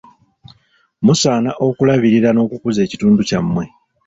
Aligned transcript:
Musaana 1.05 1.51
okulabirira 1.67 2.29
n'okukuza 2.33 2.79
ekitundu 2.85 3.21
kyammwe. 3.29 3.65